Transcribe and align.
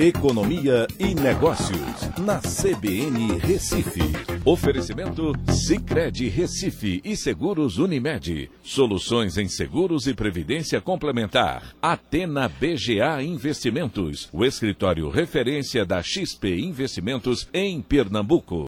Economia 0.00 0.86
e 0.96 1.12
Negócios, 1.12 2.18
na 2.20 2.38
CBN 2.38 3.36
Recife. 3.38 3.98
Oferecimento 4.44 5.32
Cicred 5.50 6.28
Recife 6.28 7.00
e 7.04 7.16
Seguros 7.16 7.78
Unimed. 7.78 8.48
Soluções 8.62 9.36
em 9.36 9.48
seguros 9.48 10.06
e 10.06 10.14
previdência 10.14 10.80
complementar. 10.80 11.74
Atena 11.82 12.48
BGA 12.48 13.20
Investimentos, 13.24 14.28
o 14.32 14.44
escritório 14.44 15.10
referência 15.10 15.84
da 15.84 16.00
XP 16.00 16.60
Investimentos 16.60 17.48
em 17.52 17.82
Pernambuco. 17.82 18.66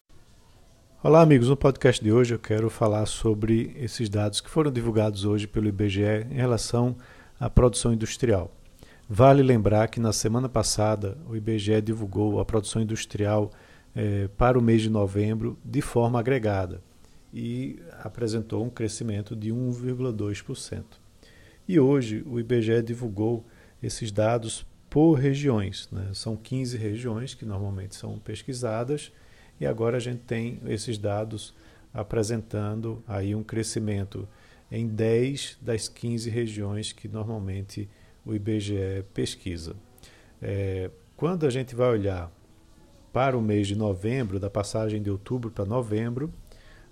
Olá, 1.01 1.21
amigos. 1.21 1.47
No 1.47 1.55
podcast 1.55 2.03
de 2.03 2.11
hoje 2.11 2.33
eu 2.33 2.39
quero 2.39 2.69
falar 2.69 3.05
sobre 3.05 3.71
esses 3.79 4.09
dados 4.09 4.41
que 4.41 4.49
foram 4.49 4.69
divulgados 4.69 5.23
hoje 5.23 5.47
pelo 5.47 5.69
IBGE 5.69 6.27
em 6.29 6.35
relação 6.35 6.93
à 7.39 7.49
produção 7.49 7.93
industrial. 7.93 8.51
Vale 9.13 9.43
lembrar 9.43 9.89
que 9.89 9.99
na 9.99 10.13
semana 10.13 10.47
passada 10.47 11.17
o 11.27 11.35
IBGE 11.35 11.81
divulgou 11.81 12.39
a 12.39 12.45
produção 12.45 12.81
industrial 12.81 13.51
eh, 13.93 14.29
para 14.37 14.57
o 14.57 14.61
mês 14.61 14.81
de 14.81 14.89
novembro 14.89 15.59
de 15.65 15.81
forma 15.81 16.17
agregada 16.17 16.81
e 17.33 17.77
apresentou 18.03 18.63
um 18.63 18.69
crescimento 18.69 19.35
de 19.35 19.49
1,2%. 19.49 20.85
E 21.67 21.77
hoje 21.77 22.23
o 22.25 22.39
IBGE 22.39 22.81
divulgou 22.81 23.45
esses 23.83 24.13
dados 24.13 24.65
por 24.89 25.15
regiões. 25.15 25.89
Né? 25.91 26.11
São 26.13 26.37
15 26.37 26.77
regiões 26.77 27.33
que 27.33 27.43
normalmente 27.43 27.95
são 27.95 28.17
pesquisadas 28.17 29.11
e 29.59 29.65
agora 29.65 29.97
a 29.97 29.99
gente 29.99 30.21
tem 30.21 30.61
esses 30.67 30.97
dados 30.97 31.53
apresentando 31.93 33.03
aí 33.05 33.35
um 33.35 33.43
crescimento 33.43 34.25
em 34.71 34.87
10 34.87 35.57
das 35.61 35.89
15 35.89 36.29
regiões 36.29 36.93
que 36.93 37.09
normalmente 37.09 37.89
o 38.25 38.33
IBGE 38.33 39.03
pesquisa. 39.13 39.75
É, 40.41 40.89
quando 41.15 41.45
a 41.45 41.49
gente 41.49 41.75
vai 41.75 41.89
olhar 41.89 42.31
para 43.13 43.37
o 43.37 43.41
mês 43.41 43.67
de 43.67 43.75
novembro, 43.75 44.39
da 44.39 44.49
passagem 44.49 45.01
de 45.01 45.09
outubro 45.09 45.51
para 45.51 45.65
novembro, 45.65 46.33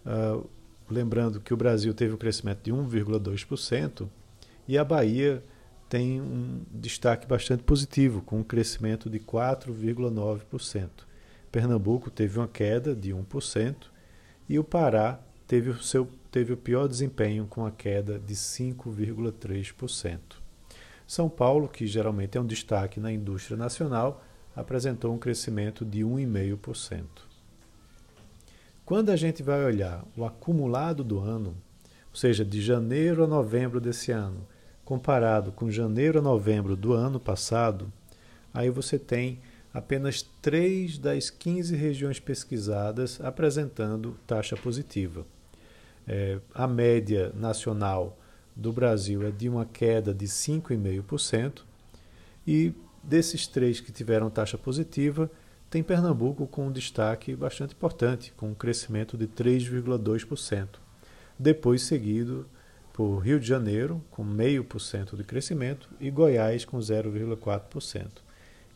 uh, 0.05 0.47
lembrando 0.89 1.39
que 1.39 1.53
o 1.53 1.57
Brasil 1.57 1.93
teve 1.93 2.13
um 2.13 2.17
crescimento 2.17 2.61
de 2.63 2.71
1,2% 2.71 4.07
e 4.67 4.77
a 4.77 4.83
Bahia 4.83 5.43
tem 5.87 6.21
um 6.21 6.61
destaque 6.71 7.25
bastante 7.25 7.63
positivo, 7.63 8.21
com 8.21 8.39
um 8.39 8.43
crescimento 8.43 9.09
de 9.09 9.19
4,9%. 9.19 10.89
Pernambuco 11.51 12.11
teve 12.11 12.37
uma 12.37 12.47
queda 12.47 12.93
de 12.93 13.11
1% 13.11 13.75
e 14.47 14.59
o 14.59 14.63
Pará 14.63 15.19
teve 15.47 15.71
o, 15.71 15.81
seu, 15.81 16.07
teve 16.29 16.53
o 16.53 16.57
pior 16.57 16.87
desempenho, 16.87 17.47
com 17.47 17.65
a 17.65 17.71
queda 17.71 18.19
de 18.19 18.35
5,3%. 18.35 20.19
São 21.09 21.27
Paulo, 21.27 21.67
que 21.67 21.87
geralmente 21.87 22.37
é 22.37 22.39
um 22.39 22.45
destaque 22.45 22.99
na 22.99 23.11
indústria 23.11 23.57
nacional, 23.57 24.23
apresentou 24.55 25.11
um 25.11 25.17
crescimento 25.17 25.83
de 25.83 26.01
1,5%. 26.01 27.03
Quando 28.85 29.09
a 29.09 29.15
gente 29.15 29.41
vai 29.41 29.65
olhar 29.65 30.05
o 30.15 30.23
acumulado 30.23 31.03
do 31.03 31.17
ano, 31.17 31.55
ou 32.11 32.15
seja, 32.15 32.45
de 32.45 32.61
janeiro 32.61 33.23
a 33.23 33.27
novembro 33.27 33.81
desse 33.81 34.11
ano, 34.11 34.47
comparado 34.85 35.51
com 35.51 35.71
janeiro 35.71 36.19
a 36.19 36.21
novembro 36.21 36.75
do 36.75 36.93
ano 36.93 37.19
passado, 37.19 37.91
aí 38.53 38.69
você 38.69 38.99
tem 38.99 39.39
apenas 39.73 40.21
3 40.43 40.99
das 40.99 41.31
15 41.31 41.75
regiões 41.75 42.19
pesquisadas 42.19 43.19
apresentando 43.19 44.15
taxa 44.27 44.55
positiva. 44.55 45.25
É, 46.07 46.37
a 46.53 46.67
média 46.67 47.31
nacional 47.33 48.15
do 48.59 48.73
Brasil 48.73 49.25
é 49.25 49.31
de 49.31 49.47
uma 49.47 49.65
queda 49.65 50.13
de 50.13 50.25
5,5%, 50.25 51.61
e 52.45 52.73
desses 53.03 53.47
três 53.47 53.79
que 53.79 53.91
tiveram 53.91 54.29
taxa 54.29 54.57
positiva, 54.57 55.31
tem 55.69 55.81
Pernambuco 55.81 56.45
com 56.47 56.67
um 56.67 56.71
destaque 56.71 57.35
bastante 57.35 57.73
importante, 57.73 58.33
com 58.35 58.49
um 58.49 58.55
crescimento 58.55 59.17
de 59.17 59.27
3,2%. 59.27 60.67
Depois 61.37 61.83
seguido 61.83 62.47
por 62.91 63.19
Rio 63.19 63.39
de 63.39 63.47
Janeiro, 63.47 64.03
com 64.11 64.25
0,5% 64.25 65.15
de 65.15 65.23
crescimento, 65.23 65.89
e 65.99 66.11
Goiás, 66.11 66.65
com 66.65 66.77
0,4%. 66.79 68.07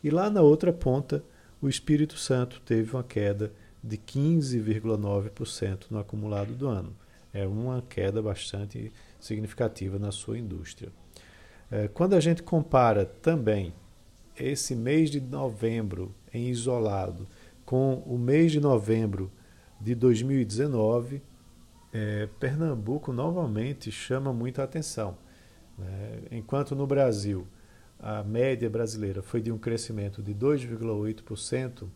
E 0.02 0.08
lá 0.08 0.30
na 0.30 0.40
outra 0.40 0.72
ponta, 0.72 1.22
o 1.60 1.68
Espírito 1.68 2.16
Santo 2.16 2.60
teve 2.64 2.92
uma 2.92 3.02
queda 3.02 3.52
de 3.82 3.98
15,9% 3.98 5.86
no 5.90 5.98
acumulado 5.98 6.54
do 6.54 6.68
ano. 6.68 6.96
É 7.34 7.46
uma 7.46 7.82
queda 7.82 8.22
bastante 8.22 8.90
significativa 9.20 9.98
na 9.98 10.10
sua 10.10 10.38
indústria. 10.38 10.90
É, 11.70 11.88
quando 11.88 12.14
a 12.14 12.20
gente 12.20 12.42
compara 12.42 13.04
também 13.04 13.74
esse 14.38 14.74
mês 14.74 15.10
de 15.10 15.20
novembro 15.20 16.14
em 16.32 16.48
isolado 16.48 17.26
com 17.64 18.02
o 18.06 18.16
mês 18.16 18.52
de 18.52 18.60
novembro 18.60 19.30
de 19.80 19.94
2019, 19.94 21.20
é, 21.92 22.28
Pernambuco 22.38 23.12
novamente 23.12 23.90
chama 23.90 24.32
muita 24.32 24.62
atenção. 24.62 25.16
Né? 25.78 26.20
Enquanto 26.30 26.74
no 26.74 26.86
Brasil 26.86 27.46
a 27.98 28.22
média 28.22 28.68
brasileira 28.68 29.22
foi 29.22 29.40
de 29.40 29.50
um 29.50 29.58
crescimento 29.58 30.22
de 30.22 30.34
2,8%, 30.34 31.88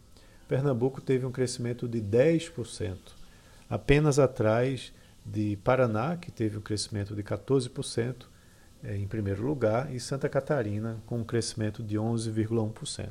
Pernambuco 0.46 1.00
teve 1.00 1.26
um 1.26 1.30
crescimento 1.30 1.86
de 1.86 2.00
10%, 2.00 2.96
apenas 3.68 4.18
atrás 4.18 4.92
de 5.30 5.56
Paraná, 5.62 6.16
que 6.16 6.30
teve 6.30 6.56
um 6.58 6.60
crescimento 6.60 7.14
de 7.14 7.22
14% 7.22 8.26
é, 8.82 8.96
em 8.96 9.06
primeiro 9.06 9.44
lugar, 9.44 9.92
e 9.92 9.98
Santa 9.98 10.28
Catarina, 10.28 11.02
com 11.06 11.18
um 11.18 11.24
crescimento 11.24 11.82
de 11.82 11.96
11,1%. 11.96 13.08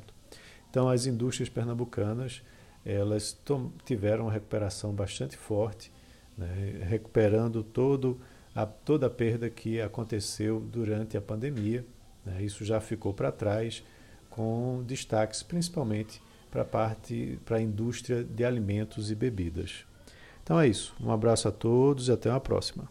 Então, 0.70 0.90
as 0.90 1.06
indústrias 1.06 1.50
pernambucanas 1.50 2.42
elas 2.86 3.38
tiveram 3.84 4.26
uma 4.26 4.32
recuperação 4.32 4.94
bastante 4.94 5.36
forte, 5.36 5.92
né, 6.38 6.80
recuperando 6.84 7.62
todo 7.62 8.22
a, 8.56 8.66
toda 8.66 9.08
a 9.08 9.10
perda 9.10 9.50
que 9.50 9.82
aconteceu 9.82 10.62
durante 10.62 11.18
a 11.18 11.22
pandemia. 11.22 11.86
Né, 12.26 12.44
isso 12.44 12.64
já 12.64 12.80
ficou 12.80 13.14
para 13.14 13.30
trás, 13.30 13.84
com 14.30 14.84
destaques 14.88 15.44
principalmente 15.44 16.22
para 16.50 16.62
a 16.62 16.66
parte 16.66 17.38
para 17.44 17.58
a 17.58 17.62
indústria 17.62 18.24
de 18.24 18.46
alimentos 18.46 19.12
e 19.12 19.16
bebidas. 19.16 19.86
Então 20.48 20.62
é 20.62 20.66
isso. 20.66 20.96
Um 21.04 21.12
abraço 21.12 21.50
a 21.50 21.52
todos 21.52 22.08
e 22.08 22.12
até 22.14 22.30
uma 22.30 22.40
próxima. 22.40 22.88